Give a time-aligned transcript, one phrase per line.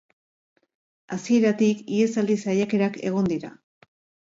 [1.17, 3.55] Hasieratik ihesaldi saiakerak egon dira.